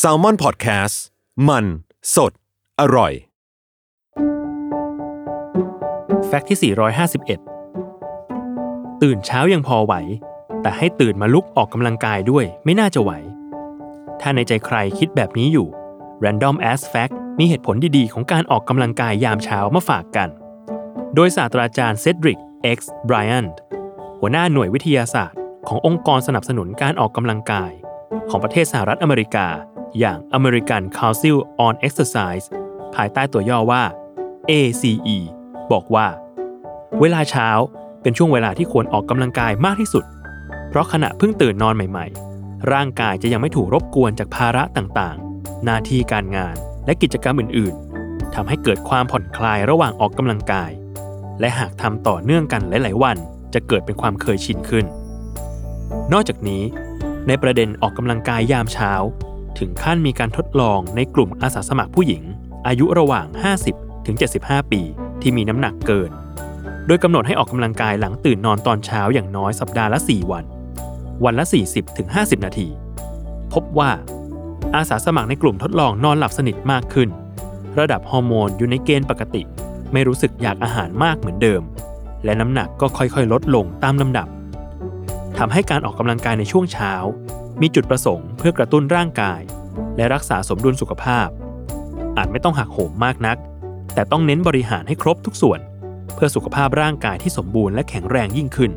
[0.00, 0.96] s a l ม o n PODCAST
[1.48, 1.64] มัน
[2.14, 2.32] สด
[2.80, 3.12] อร่อย
[6.26, 9.94] แฟกต์ที่ 451 ตื่นเช้ายังพอไหว
[10.62, 13.10] แต่ให้ตื่นมาลุกออกกำลังกายด้วยไม่น่าจะไหว
[14.20, 15.68] ถ้าในใจใครคิดแบบนี้อยู่
[16.24, 20.28] Random As Fact มีเหตุผลดีๆ ของการออกกำลังกายยามเช้ามาฝากกัน
[21.14, 22.40] โดยศาสตราจารย์เซดริก
[22.76, 22.78] X.
[23.08, 23.54] Bryant
[24.20, 27.72] หัวหน้าหน่วยวิทยาศาสตร์ ขององค์กรสนับสนุนการออกกำลังกาย
[28.30, 29.46] ของประเทศสหรัฐอเมริกา
[29.98, 32.46] อย่าง American Council on Exercise
[32.94, 33.82] ภายใต้ตัวย่อว่า
[34.50, 35.18] ACE
[35.72, 36.06] บอกว่า
[37.00, 37.48] เวลาเช้า
[38.02, 40.04] เป็นช่วงเวลาที่ควรออกกำลังกายมากที่สุด
[40.68, 42.06] เพราะขณะเพิ่งตื่นนอนใหม่
[42.38, 50.70] ๆ ร่างกายจะยังไม่ถูกรบกวนจากภาระต่างๆ หน้าที่การงานและกิจกรรมอื่นๆทำให้เกิดความผ่อนคลายระหว่างออกกำลังกาย
[51.40, 53.16] และหากทำต่อเนื่องกันหลาย ๆ วัน
[53.54, 54.84] จะเกิดเป็นความเคยชินขึ้น
[56.12, 56.62] นอกจากนี้
[57.32, 58.92] ในประเด็นออกกำลังกายยามเช้า
[59.58, 62.22] ถึงขั้นมีการทดลองในกลุ่มอาสาสมัครผู้หญิง
[62.66, 63.26] อายุระหว่าง
[63.66, 64.80] 50 ถึง 75 ปี
[65.22, 66.10] ที่มีน้ำหนักเกิน
[66.86, 70.44] โดยกำหนดให้ออกกำลังกายหลังตื่นนอนตอนเช้าอย่างน้อยสัปดาห์ละ 4 วัน
[71.24, 72.68] วันละ 40ถึง50 นาที
[73.52, 73.90] พบว่า
[74.74, 77.08] อาสาสมัครในกลุ่มทดลองนอนหลับสนิทมากขึ้น
[77.78, 79.42] ระดับฮอร์โมนอยู่ในเกณฑ์ปกติ
[79.92, 81.62] ไม่รู้สึกอยากอาหารมากเหมือนเดิม
[82.24, 84.28] และน้ำหนักก็ค่อยๆ ลดลงตามลำดับ
[85.42, 86.92] ทำให้การออกกำลังกายในช่วงเช้า
[87.60, 89.40] มีจุดประสงค์เพื่อกระตุ้นร่างกาย
[89.96, 91.28] และรักษาสมดุลสุขภาพ
[92.18, 93.36] อาจไม่ต้องหักโหมมากนัก
[93.94, 95.60] แต่ต้องเน้นบริหารให้ครบทุกส่วน
[96.14, 98.70] เพื่อสุขภาพร่างกายที่สมบูรณ์และแข็งแรงยิ่งขึ้น